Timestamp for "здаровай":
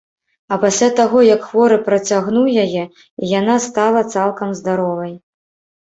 4.65-5.19